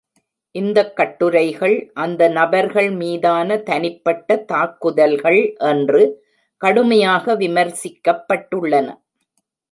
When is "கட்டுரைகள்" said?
0.95-1.91